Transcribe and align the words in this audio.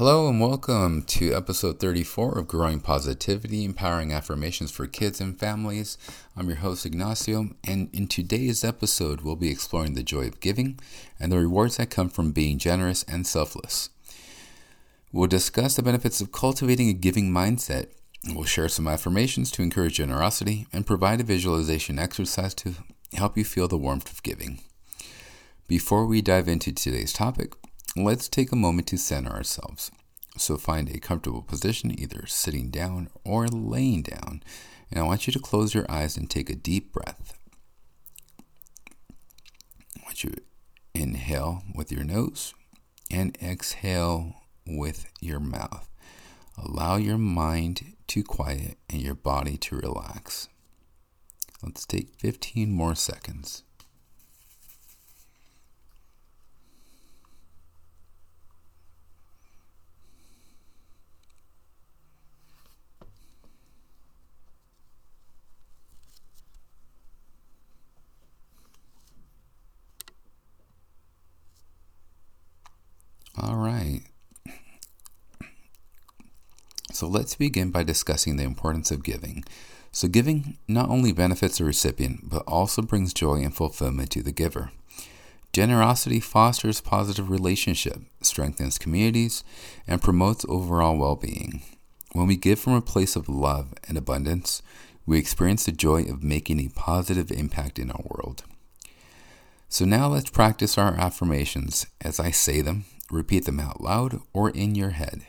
Hello 0.00 0.30
and 0.30 0.40
welcome 0.40 1.02
to 1.02 1.34
episode 1.34 1.78
34 1.78 2.38
of 2.38 2.48
Growing 2.48 2.80
Positivity 2.80 3.66
Empowering 3.66 4.14
Affirmations 4.14 4.70
for 4.70 4.86
Kids 4.86 5.20
and 5.20 5.38
Families. 5.38 5.98
I'm 6.34 6.48
your 6.48 6.56
host, 6.56 6.86
Ignacio, 6.86 7.50
and 7.64 7.90
in 7.92 8.08
today's 8.08 8.64
episode, 8.64 9.20
we'll 9.20 9.36
be 9.36 9.50
exploring 9.50 9.92
the 9.92 10.02
joy 10.02 10.26
of 10.26 10.40
giving 10.40 10.80
and 11.18 11.30
the 11.30 11.36
rewards 11.36 11.76
that 11.76 11.90
come 11.90 12.08
from 12.08 12.32
being 12.32 12.56
generous 12.56 13.02
and 13.02 13.26
selfless. 13.26 13.90
We'll 15.12 15.26
discuss 15.26 15.76
the 15.76 15.82
benefits 15.82 16.22
of 16.22 16.32
cultivating 16.32 16.88
a 16.88 16.94
giving 16.94 17.30
mindset. 17.30 17.88
We'll 18.34 18.44
share 18.44 18.70
some 18.70 18.88
affirmations 18.88 19.50
to 19.50 19.62
encourage 19.62 19.96
generosity 19.96 20.66
and 20.72 20.86
provide 20.86 21.20
a 21.20 21.24
visualization 21.24 21.98
exercise 21.98 22.54
to 22.54 22.72
help 23.12 23.36
you 23.36 23.44
feel 23.44 23.68
the 23.68 23.76
warmth 23.76 24.10
of 24.10 24.22
giving. 24.22 24.62
Before 25.68 26.06
we 26.06 26.22
dive 26.22 26.48
into 26.48 26.72
today's 26.72 27.12
topic, 27.12 27.52
let's 27.96 28.28
take 28.28 28.52
a 28.52 28.56
moment 28.56 28.88
to 28.88 28.96
center 28.98 29.30
ourselves. 29.30 29.90
So 30.36 30.56
find 30.56 30.88
a 30.88 31.00
comfortable 31.00 31.42
position, 31.42 31.98
either 31.98 32.24
sitting 32.26 32.70
down 32.70 33.10
or 33.24 33.48
laying 33.48 34.02
down. 34.02 34.42
And 34.90 35.00
I 35.00 35.02
want 35.02 35.26
you 35.26 35.32
to 35.32 35.38
close 35.38 35.74
your 35.74 35.90
eyes 35.90 36.16
and 36.16 36.28
take 36.28 36.50
a 36.50 36.54
deep 36.54 36.92
breath. 36.92 37.38
I 39.96 40.02
want 40.04 40.24
you 40.24 40.30
to 40.30 40.42
inhale 40.94 41.62
with 41.74 41.90
your 41.92 42.04
nose 42.04 42.54
and 43.10 43.36
exhale 43.42 44.34
with 44.66 45.10
your 45.20 45.40
mouth. 45.40 45.88
Allow 46.56 46.96
your 46.96 47.18
mind 47.18 47.94
to 48.08 48.22
quiet 48.22 48.76
and 48.88 49.00
your 49.00 49.14
body 49.14 49.56
to 49.56 49.76
relax. 49.76 50.48
Let's 51.62 51.86
take 51.86 52.14
15 52.16 52.70
more 52.70 52.94
seconds. 52.94 53.64
So 77.00 77.06
let's 77.06 77.34
begin 77.34 77.70
by 77.70 77.82
discussing 77.82 78.36
the 78.36 78.44
importance 78.44 78.90
of 78.90 79.02
giving. 79.02 79.42
So, 79.90 80.06
giving 80.06 80.58
not 80.68 80.90
only 80.90 81.12
benefits 81.12 81.56
the 81.56 81.64
recipient, 81.64 82.28
but 82.28 82.42
also 82.46 82.82
brings 82.82 83.14
joy 83.14 83.36
and 83.36 83.56
fulfillment 83.56 84.10
to 84.10 84.22
the 84.22 84.32
giver. 84.32 84.70
Generosity 85.54 86.20
fosters 86.20 86.82
positive 86.82 87.30
relationship, 87.30 88.02
strengthens 88.20 88.76
communities, 88.76 89.42
and 89.86 90.02
promotes 90.02 90.44
overall 90.46 90.98
well-being. 90.98 91.62
When 92.12 92.26
we 92.26 92.36
give 92.36 92.60
from 92.60 92.74
a 92.74 92.82
place 92.82 93.16
of 93.16 93.30
love 93.30 93.72
and 93.88 93.96
abundance, 93.96 94.60
we 95.06 95.18
experience 95.18 95.64
the 95.64 95.72
joy 95.72 96.02
of 96.02 96.22
making 96.22 96.60
a 96.60 96.68
positive 96.68 97.32
impact 97.32 97.78
in 97.78 97.90
our 97.90 98.04
world. 98.10 98.44
So 99.70 99.86
now 99.86 100.08
let's 100.08 100.28
practice 100.28 100.76
our 100.76 100.92
affirmations 100.92 101.86
as 102.02 102.20
I 102.20 102.30
say 102.30 102.60
them. 102.60 102.84
Repeat 103.10 103.46
them 103.46 103.58
out 103.58 103.80
loud 103.80 104.20
or 104.34 104.50
in 104.50 104.74
your 104.74 104.90
head. 104.90 105.22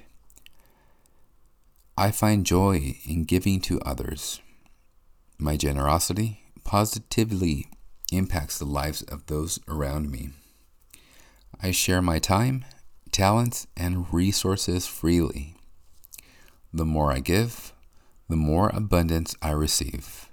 I 1.98 2.12
find 2.12 2.46
joy 2.46 2.96
in 3.06 3.26
giving 3.26 3.60
to 3.62 3.82
others. 3.82 4.42
My 5.38 5.58
generosity 5.58 6.40
positively 6.64 7.68
impacts 8.12 8.58
the 8.58 8.66
lives 8.66 9.02
of 9.04 9.26
those 9.26 9.60
around 9.68 10.10
me. 10.10 10.30
I 11.62 11.72
share 11.72 12.02
my 12.02 12.20
time, 12.20 12.66
talents, 13.12 13.68
and 13.76 14.12
resources 14.14 14.88
freely. 14.88 15.56
The 16.74 16.86
more 16.86 17.12
I 17.12 17.20
give, 17.20 17.74
the 18.30 18.36
more 18.38 18.72
abundance 18.74 19.36
I 19.42 19.52
receive. 19.52 20.30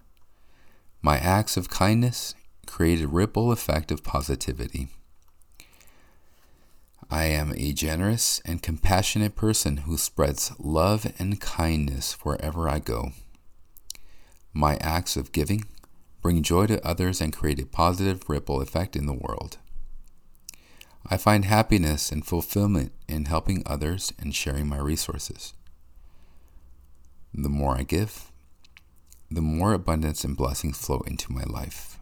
My 1.03 1.19
acts 1.19 1.56
of 1.56 1.69
kindness 1.69 2.34
create 2.66 3.00
a 3.00 3.09
ripple 3.09 3.50
effect 3.50 3.91
of 3.91 4.04
positivity. 4.04 4.88
I 7.11 7.25
am 7.25 7.55
a 7.57 7.73
generous 7.73 8.41
and 8.45 8.63
compassionate 8.63 9.35
person 9.35 9.79
who 9.79 9.97
spreads 9.97 10.53
love 10.59 11.11
and 11.19 11.41
kindness 11.41 12.13
wherever 12.23 12.69
I 12.69 12.81
go. 12.81 13.13
My 14.53 14.77
acts 14.81 15.17
of 15.17 15.33
giving 15.33 15.65
bring 16.21 16.43
joy 16.43 16.67
to 16.67 16.87
others 16.87 17.21
and 17.21 17.33
create 17.33 17.61
a 17.61 17.67
positive 17.67 18.29
ripple 18.29 18.61
effect 18.61 18.95
in 18.95 19.07
the 19.07 19.15
world. 19.15 19.57
I 21.07 21.17
find 21.17 21.47
happiness 21.47 22.13
and 22.13 22.27
fulfillment 22.27 22.93
in 23.09 23.25
helping 23.25 23.63
others 23.65 24.13
and 24.19 24.35
sharing 24.35 24.69
my 24.69 24.79
resources. 24.79 25.55
The 27.33 27.49
more 27.49 27.79
I 27.79 27.85
give, 27.85 28.31
the 29.31 29.41
more 29.41 29.73
abundance 29.73 30.25
and 30.25 30.37
blessings 30.37 30.77
flow 30.77 31.01
into 31.07 31.33
my 31.33 31.45
life. 31.45 31.97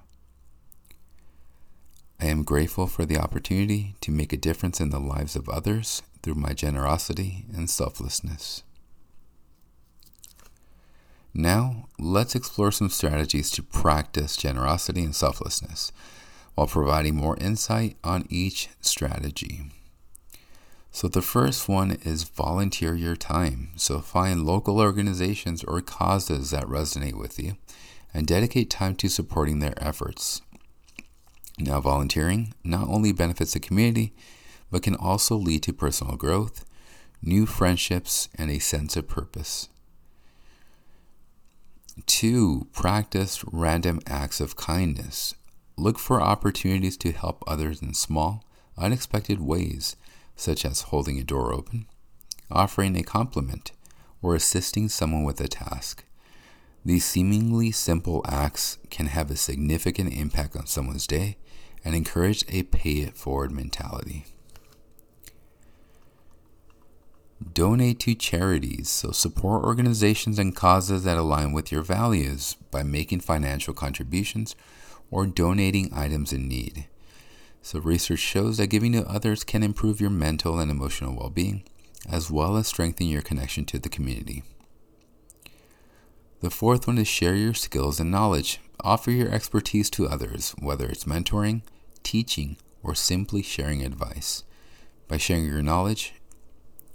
Am 2.37 2.43
grateful 2.43 2.87
for 2.87 3.07
the 3.07 3.17
opportunity 3.17 3.95
to 4.03 4.11
make 4.11 4.31
a 4.31 4.37
difference 4.37 4.79
in 4.79 4.91
the 4.91 5.01
lives 5.01 5.37
of 5.37 5.49
others 5.49 6.03
through 6.23 6.35
my 6.35 6.53
generosity 6.53 7.47
and 7.57 7.71
selflessness. 7.71 8.63
Now, 11.33 11.89
let's 11.99 12.35
explore 12.35 12.73
some 12.73 12.91
strategies 12.91 13.51
to 13.53 13.63
practice 13.63 14.37
generosity 14.37 15.03
and 15.03 15.17
selflessness 15.17 15.93
while 16.57 16.67
providing 16.67 17.17
more 17.17 17.39
insight 17.39 17.97
on 18.05 18.27
each 18.29 18.69
strategy. 18.83 19.71
So, 20.91 21.09
the 21.09 21.23
first 21.23 21.71
one 21.71 21.93
is 22.05 22.25
volunteer 22.25 22.95
your 22.95 23.17
time. 23.17 23.71
So, 23.77 24.01
find 24.01 24.45
local 24.45 24.79
organizations 24.79 25.65
or 25.65 25.81
causes 25.81 26.51
that 26.51 26.65
resonate 26.65 27.19
with 27.19 27.39
you 27.39 27.57
and 28.13 28.27
dedicate 28.27 28.69
time 28.69 28.95
to 28.97 29.09
supporting 29.09 29.61
their 29.61 29.83
efforts. 29.83 30.43
Now, 31.59 31.81
volunteering 31.81 32.53
not 32.63 32.89
only 32.89 33.13
benefits 33.13 33.55
the 33.55 33.61
community, 33.61 34.15
but 34.71 34.83
can 34.83 34.95
also 34.95 35.37
lead 35.37 35.63
to 35.63 35.73
personal 35.73 36.17
growth, 36.17 36.65
new 37.23 37.47
friendships, 37.47 38.29
and 38.35 38.51
a 38.51 38.59
sense 38.59 38.97
of 38.97 39.09
purpose. 39.09 39.69
Two, 42.05 42.67
practice 42.73 43.43
random 43.51 44.01
acts 44.07 44.41
of 44.41 44.57
kindness. 44.57 45.35
Look 45.79 45.99
for 45.99 46.21
opportunities 46.21 46.97
to 46.99 47.13
help 47.13 47.43
others 47.47 47.81
in 47.81 47.95
small, 47.95 48.45
unexpected 48.77 49.41
ways, 49.41 49.97
such 50.35 50.67
as 50.67 50.83
holding 50.83 51.19
a 51.19 51.25
door 51.25 51.55
open, 51.55 51.87
offering 52.51 52.97
a 52.97 53.03
compliment, 53.03 53.73
or 54.21 54.35
assisting 54.35 54.91
someone 54.91 55.25
with 55.25 55.41
a 55.41 55.49
task. 55.49 56.05
These 56.87 57.05
seemingly 57.05 57.73
simple 57.73 58.25
acts 58.29 58.79
can 58.91 59.07
have 59.07 59.29
a 59.29 59.37
significant 59.37 60.15
impact 60.15 60.55
on 60.55 60.69
someone's 60.69 61.09
day 61.09 61.37
and 61.85 61.97
encourage 61.97 62.45
a 62.49 62.63
pay 62.63 63.01
it 63.01 63.17
forward 63.17 63.51
mentality. 63.51 64.25
Donate 67.53 67.99
to 67.99 68.15
charities. 68.15 68.89
So, 68.89 69.11
support 69.11 69.65
organizations 69.65 70.39
and 70.39 70.55
causes 70.55 71.03
that 71.03 71.19
align 71.19 71.53
with 71.53 71.73
your 71.73 71.83
values 71.83 72.55
by 72.71 72.85
making 72.85 73.19
financial 73.19 73.75
contributions 73.75 74.55
or 75.11 75.27
donating 75.27 75.91
items 75.93 76.33
in 76.33 76.47
need. 76.47 76.87
So, 77.63 77.81
research 77.81 78.21
shows 78.21 78.59
that 78.59 78.69
giving 78.69 78.93
to 78.93 79.05
others 79.09 79.43
can 79.43 79.65
improve 79.65 80.01
your 80.01 80.11
mental 80.11 80.61
and 80.61 80.71
emotional 80.71 81.17
well 81.17 81.31
being, 81.31 81.65
as 82.09 82.31
well 82.31 82.57
as 82.57 82.69
strengthen 82.69 83.09
your 83.09 83.23
connection 83.23 83.65
to 83.65 83.81
the 83.81 83.89
community. 83.89 84.45
The 86.41 86.51
fourth 86.51 86.87
one 86.87 86.99
is 86.99 87.09
share 87.09 87.35
your 87.35 87.55
skills 87.55 87.99
and 87.99 88.11
knowledge. 88.11 88.61
Offer 88.81 89.11
your 89.11 89.31
expertise 89.31 89.89
to 89.91 90.07
others, 90.07 90.55
whether 90.59 90.87
it's 90.87 91.05
mentoring, 91.05 91.63
teaching, 92.03 92.59
or 92.83 92.95
simply 92.95 93.43
sharing 93.43 93.83
advice. 93.83 94.45
By 95.09 95.17
sharing 95.17 95.47
your 95.47 95.63
knowledge, 95.63 96.15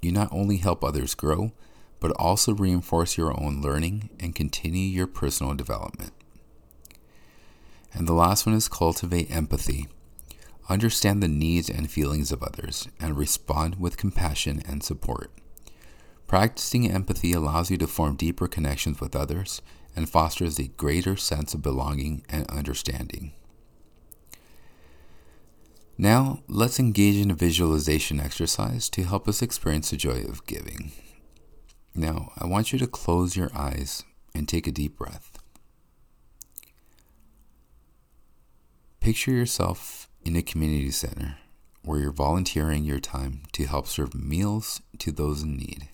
you 0.00 0.12
not 0.12 0.28
only 0.30 0.58
help 0.58 0.84
others 0.84 1.16
grow, 1.16 1.52
but 1.98 2.12
also 2.12 2.54
reinforce 2.54 3.18
your 3.18 3.38
own 3.40 3.60
learning 3.60 4.10
and 4.20 4.34
continue 4.34 4.88
your 4.88 5.08
personal 5.08 5.54
development. 5.54 6.12
And 7.92 8.06
the 8.06 8.14
last 8.14 8.46
one 8.46 8.54
is 8.54 8.68
cultivate 8.68 9.30
empathy. 9.30 9.88
Understand 10.68 11.20
the 11.22 11.28
needs 11.28 11.68
and 11.68 11.90
feelings 11.90 12.30
of 12.30 12.42
others 12.42 12.88
and 13.00 13.16
respond 13.16 13.80
with 13.80 13.96
compassion 13.96 14.62
and 14.66 14.82
support. 14.84 15.32
Practicing 16.32 16.90
empathy 16.90 17.34
allows 17.34 17.70
you 17.70 17.76
to 17.76 17.86
form 17.86 18.16
deeper 18.16 18.48
connections 18.48 19.02
with 19.02 19.14
others 19.14 19.60
and 19.94 20.08
fosters 20.08 20.58
a 20.58 20.68
greater 20.68 21.14
sense 21.14 21.52
of 21.52 21.60
belonging 21.60 22.24
and 22.26 22.46
understanding. 22.50 23.34
Now, 25.98 26.42
let's 26.48 26.80
engage 26.80 27.16
in 27.16 27.30
a 27.30 27.34
visualization 27.34 28.18
exercise 28.18 28.88
to 28.88 29.04
help 29.04 29.28
us 29.28 29.42
experience 29.42 29.90
the 29.90 29.98
joy 29.98 30.22
of 30.22 30.46
giving. 30.46 30.92
Now, 31.94 32.32
I 32.38 32.46
want 32.46 32.72
you 32.72 32.78
to 32.78 32.86
close 32.86 33.36
your 33.36 33.50
eyes 33.54 34.02
and 34.34 34.48
take 34.48 34.66
a 34.66 34.72
deep 34.72 34.96
breath. 34.96 35.38
Picture 39.00 39.32
yourself 39.32 40.08
in 40.24 40.34
a 40.34 40.42
community 40.42 40.92
center 40.92 41.36
where 41.82 41.98
you're 41.98 42.10
volunteering 42.10 42.84
your 42.84 43.00
time 43.00 43.42
to 43.52 43.66
help 43.66 43.86
serve 43.86 44.14
meals 44.14 44.80
to 45.00 45.12
those 45.12 45.42
in 45.42 45.58
need. 45.58 45.90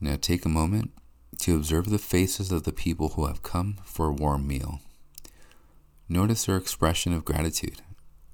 Now 0.00 0.16
take 0.20 0.44
a 0.44 0.50
moment 0.50 0.92
to 1.40 1.56
observe 1.56 1.90
the 1.90 1.98
faces 1.98 2.52
of 2.52 2.64
the 2.64 2.72
people 2.72 3.10
who 3.10 3.26
have 3.26 3.42
come 3.42 3.78
for 3.84 4.08
a 4.08 4.12
warm 4.12 4.46
meal. 4.46 4.80
Notice 6.08 6.44
their 6.44 6.56
expression 6.56 7.12
of 7.12 7.24
gratitude 7.24 7.82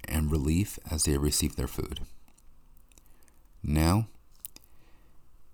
and 0.05 0.31
relief 0.31 0.79
as 0.91 1.05
they 1.05 1.17
receive 1.17 1.57
their 1.57 1.67
food. 1.67 2.01
Now, 3.63 4.09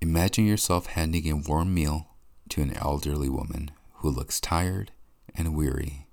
imagine 0.00 0.46
yourself 0.46 0.86
handing 0.86 1.28
a 1.28 1.36
warm 1.36 1.74
meal 1.74 2.08
to 2.50 2.62
an 2.62 2.74
elderly 2.76 3.28
woman 3.28 3.70
who 3.96 4.08
looks 4.08 4.40
tired 4.40 4.92
and 5.34 5.54
weary. 5.54 6.06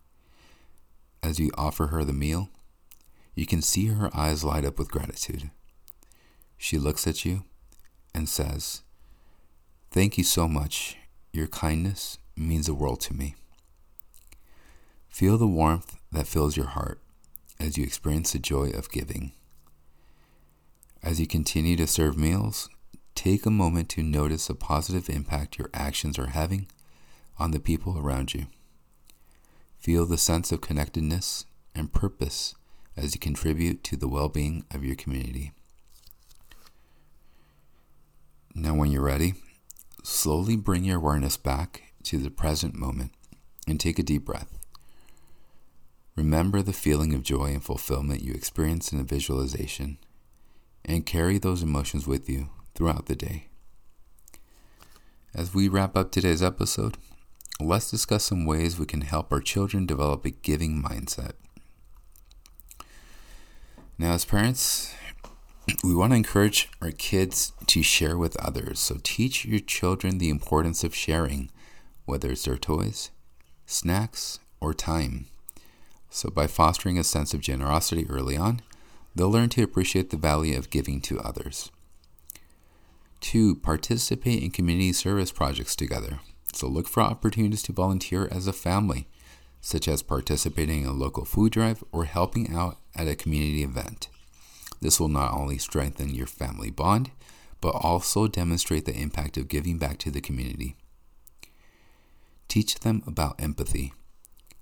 As 1.24 1.40
you 1.40 1.52
offer 1.58 1.88
her 1.88 2.04
the 2.04 2.14
meal, 2.14 2.50
you 3.34 3.46
can 3.46 3.62
see 3.62 3.88
her 3.88 4.10
eyes 4.14 4.44
light 4.44 4.66
up 4.66 4.78
with 4.78 4.92
gratitude. 4.92 5.50
She 6.58 6.78
looks 6.78 7.08
at 7.08 7.26
you 7.26 7.44
and 8.14 8.30
says, 8.30 8.82
Thank 9.96 10.18
you 10.18 10.26
so 10.26 10.50
much. 10.50 10.98
Your 11.32 11.48
kindness 11.48 12.18
means 12.36 12.66
the 12.66 12.74
world 12.74 13.00
to 13.00 13.14
me. 13.14 13.34
Feel 15.08 15.38
the 15.38 15.48
warmth 15.48 15.96
that 16.12 16.28
fills 16.28 16.58
your 16.58 16.66
heart 16.66 17.00
as 17.62 17.78
you 17.78 17.86
experience 17.86 18.34
the 18.34 18.40
joy 18.40 18.72
of 18.72 18.92
giving. 18.92 19.32
As 21.02 21.22
you 21.22 21.28
continue 21.28 21.78
to 21.78 21.88
serve 21.88 22.18
meals, 22.18 22.68
take 23.16 23.46
a 23.46 23.50
moment 23.50 23.88
to 23.92 24.04
notice 24.04 24.48
the 24.48 24.54
positive 24.54 25.10
impact 25.10 25.58
your 25.58 25.70
actions 25.74 26.20
are 26.20 26.32
having 26.32 26.68
on 27.40 27.52
the 27.52 27.60
people 27.62 27.98
around 27.98 28.34
you. 28.34 28.48
Feel 29.78 30.06
the 30.06 30.18
sense 30.18 30.52
of 30.52 30.60
connectedness 30.60 31.46
and 31.74 31.94
purpose 31.94 32.54
as 32.98 33.16
you 33.16 33.20
contribute 33.22 33.82
to 33.86 33.96
the 33.96 34.10
well 34.10 34.28
being 34.28 34.66
of 34.72 34.84
your 34.84 34.98
community. 34.98 35.54
Now, 38.54 38.76
when 38.76 38.92
you're 38.92 39.02
ready, 39.02 39.36
slowly 40.06 40.56
bring 40.56 40.84
your 40.84 40.98
awareness 40.98 41.36
back 41.36 41.94
to 42.04 42.20
the 42.20 42.30
present 42.30 42.76
moment 42.76 43.12
and 43.68 43.80
take 43.80 43.98
a 43.98 44.04
deep 44.04 44.24
breath. 44.24 44.60
Remember 46.16 46.62
the 46.62 46.74
feeling 46.74 47.14
of 47.14 47.24
joy 47.24 47.46
and 47.46 47.64
fulfillment 47.64 48.22
you 48.22 48.32
experience 48.34 48.92
in 48.92 49.00
the 49.00 49.04
visualization 49.04 49.98
and 50.86 51.06
carry 51.06 51.40
those 51.40 51.64
emotions 51.64 52.06
with 52.06 52.30
you 52.30 52.50
throughout 52.76 53.08
the 53.08 53.16
day. 53.16 53.48
As 55.34 55.54
we 55.54 55.68
wrap 55.68 55.98
up 55.98 56.12
today's 56.12 56.44
episode, 56.44 56.98
let's 57.60 57.90
discuss 57.90 58.24
some 58.24 58.46
ways 58.46 58.78
we 58.78 58.86
can 58.86 59.02
help 59.02 59.34
our 59.34 59.42
children 59.42 59.88
develop 59.88 60.24
a 60.24 60.30
giving 60.30 60.82
mindset. 60.84 61.34
Now, 63.98 64.14
as 64.14 64.24
parents, 64.24 64.94
we 65.84 65.96
want 65.96 66.12
to 66.12 66.18
encourage 66.18 66.70
our 66.82 66.92
kids 66.92 67.54
to 67.68 67.82
share 67.82 68.18
with 68.18 68.36
others. 68.38 68.80
So, 68.80 68.98
teach 69.04 69.46
your 69.46 69.60
children 69.60 70.18
the 70.18 70.30
importance 70.30 70.84
of 70.84 70.96
sharing, 70.96 71.50
whether 72.06 72.32
it's 72.32 72.46
their 72.46 72.58
toys, 72.58 73.12
snacks, 73.66 74.40
or 74.60 74.74
time. 74.74 75.28
So, 76.10 76.30
by 76.30 76.48
fostering 76.48 76.98
a 76.98 77.04
sense 77.04 77.34
of 77.34 77.42
generosity 77.42 78.06
early 78.10 78.38
on, 78.38 78.62
They'll 79.16 79.32
learn 79.32 79.50
to 79.50 79.64
appreciate 79.64 80.10
the 80.10 80.18
value 80.18 80.58
of 80.58 80.70
giving 80.70 81.00
to 81.02 81.20
others. 81.22 81.72
Two, 83.22 83.56
participate 83.56 84.44
in 84.44 84.52
community 84.52 84.92
service 84.92 85.32
projects 85.32 85.76
together. 85.76 86.20
So 86.54 86.68
look 86.68 86.88
for 86.88 87.02
opportunities 87.02 87.64
to 87.64 87.74
volunteer 87.74 88.28
as 88.30 88.46
a 88.46 88.54
family, 88.54 89.08
such 89.62 89.88
as 89.88 90.04
participating 90.04 90.82
in 90.82 90.88
a 90.88 90.94
local 90.94 91.26
food 91.26 91.54
drive 91.54 91.84
or 91.92 92.06
helping 92.06 92.54
out 92.54 92.78
at 92.94 93.08
a 93.08 93.16
community 93.16 93.64
event. 93.64 94.10
This 94.82 95.00
will 95.00 95.10
not 95.10 95.34
only 95.34 95.58
strengthen 95.58 96.14
your 96.14 96.28
family 96.28 96.70
bond, 96.70 97.12
but 97.62 97.70
also 97.70 98.28
demonstrate 98.28 98.86
the 98.86 98.96
impact 98.96 99.38
of 99.38 99.48
giving 99.48 99.78
back 99.78 99.98
to 100.00 100.12
the 100.12 100.22
community. 100.22 100.76
Teach 102.48 102.76
them 102.80 103.04
about 103.08 103.42
empathy. 103.42 103.94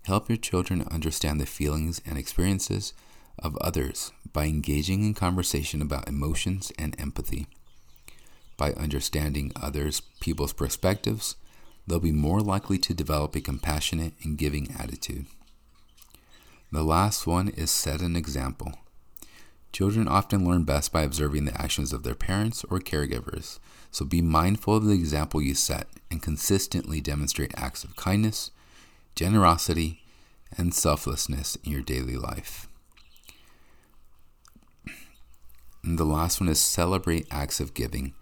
Help 0.05 0.29
your 0.29 0.37
children 0.37 0.87
understand 0.89 1.39
the 1.39 1.45
feelings 1.45 2.01
and 2.05 2.17
experiences 2.17 2.93
of 3.39 3.57
others 3.57 4.11
by 4.31 4.45
engaging 4.45 5.03
in 5.03 5.13
conversation 5.13 5.81
about 5.81 6.07
emotions 6.07 6.71
and 6.77 6.99
empathy. 6.99 7.47
By 8.57 8.73
understanding 8.73 9.51
others' 9.55 10.01
people's 10.19 10.53
perspectives, 10.53 11.35
they'll 11.87 11.99
be 11.99 12.11
more 12.11 12.41
likely 12.41 12.77
to 12.79 12.93
develop 12.93 13.35
a 13.35 13.41
compassionate 13.41 14.13
and 14.23 14.37
giving 14.37 14.73
attitude. 14.77 15.25
The 16.71 16.83
last 16.83 17.27
one 17.27 17.49
is 17.49 17.71
set 17.71 18.01
an 18.01 18.15
example. 18.15 18.73
Children 19.73 20.07
often 20.07 20.47
learn 20.47 20.65
best 20.65 20.93
by 20.93 21.01
observing 21.01 21.45
the 21.45 21.59
actions 21.59 21.93
of 21.93 22.03
their 22.03 22.13
parents 22.13 22.63
or 22.69 22.79
caregivers, 22.79 23.57
so 23.89 24.05
be 24.05 24.21
mindful 24.21 24.77
of 24.77 24.85
the 24.85 24.93
example 24.93 25.41
you 25.41 25.55
set 25.55 25.87
and 26.11 26.21
consistently 26.21 27.01
demonstrate 27.01 27.51
acts 27.57 27.83
of 27.83 27.95
kindness, 27.95 28.51
generosity, 29.15 30.03
and 30.55 30.75
selflessness 30.75 31.57
in 31.63 31.71
your 31.71 31.81
daily 31.81 32.15
life. 32.15 32.67
And 35.83 35.97
the 35.97 36.05
last 36.05 36.39
one 36.39 36.49
is 36.49 36.61
celebrate 36.61 37.25
acts 37.31 37.59
of 37.59 37.73
giving. 37.73 38.13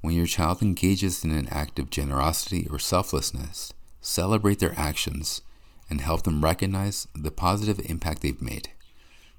When 0.00 0.14
your 0.14 0.26
child 0.26 0.62
engages 0.62 1.24
in 1.24 1.30
an 1.30 1.48
act 1.48 1.78
of 1.78 1.90
generosity 1.90 2.66
or 2.68 2.80
selflessness, 2.80 3.72
celebrate 4.00 4.58
their 4.58 4.74
actions 4.76 5.42
and 5.88 6.00
help 6.00 6.24
them 6.24 6.44
recognize 6.44 7.06
the 7.14 7.30
positive 7.30 7.80
impact 7.88 8.22
they've 8.22 8.42
made. 8.42 8.70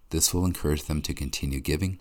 This 0.10 0.34
will 0.34 0.46
encourage 0.46 0.84
them 0.84 1.02
to 1.04 1.14
continue 1.14 1.60
giving 1.60 2.00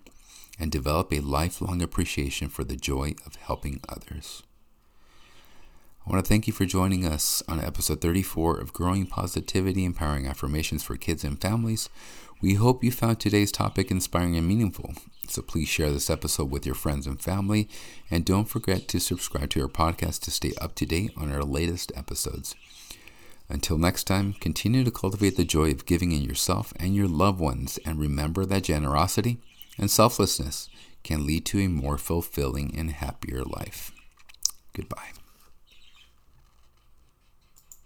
and 0.59 0.71
develop 0.71 1.13
a 1.13 1.19
lifelong 1.19 1.81
appreciation 1.81 2.49
for 2.49 2.63
the 2.63 2.75
joy 2.75 3.13
of 3.25 3.35
helping 3.35 3.81
others. 3.87 4.43
I 6.05 6.11
want 6.11 6.25
to 6.25 6.27
thank 6.27 6.47
you 6.47 6.53
for 6.53 6.65
joining 6.65 7.05
us 7.05 7.43
on 7.47 7.59
episode 7.63 8.01
34 8.01 8.59
of 8.59 8.73
Growing 8.73 9.05
Positivity 9.05 9.85
Empowering 9.85 10.25
Affirmations 10.25 10.81
for 10.81 10.95
Kids 10.95 11.23
and 11.23 11.39
Families. 11.39 11.87
We 12.41 12.55
hope 12.55 12.83
you 12.83 12.91
found 12.91 13.19
today's 13.19 13.51
topic 13.51 13.91
inspiring 13.91 14.35
and 14.35 14.47
meaningful. 14.47 14.95
So 15.27 15.43
please 15.43 15.67
share 15.67 15.91
this 15.91 16.09
episode 16.09 16.49
with 16.49 16.65
your 16.65 16.73
friends 16.73 17.05
and 17.05 17.21
family. 17.21 17.69
And 18.09 18.25
don't 18.25 18.45
forget 18.45 18.87
to 18.87 18.99
subscribe 18.99 19.51
to 19.51 19.61
our 19.61 19.67
podcast 19.67 20.21
to 20.21 20.31
stay 20.31 20.53
up 20.59 20.73
to 20.75 20.85
date 20.87 21.11
on 21.15 21.31
our 21.31 21.43
latest 21.43 21.91
episodes. 21.95 22.55
Until 23.49 23.77
next 23.79 24.03
time, 24.03 24.33
continue 24.33 24.83
to 24.83 24.91
cultivate 24.91 25.35
the 25.35 25.43
joy 25.43 25.71
of 25.71 25.87
giving 25.87 26.11
in 26.11 26.21
yourself 26.21 26.71
and 26.77 26.95
your 26.95 27.07
loved 27.07 27.39
ones. 27.39 27.79
And 27.83 27.99
remember 27.99 28.45
that 28.45 28.63
generosity 28.63 29.39
and 29.77 29.89
selflessness 29.89 30.69
can 31.03 31.25
lead 31.25 31.45
to 31.47 31.59
a 31.59 31.67
more 31.67 31.97
fulfilling 31.97 32.75
and 32.77 32.91
happier 32.91 33.43
life. 33.43 33.91
Goodbye. 34.73 35.18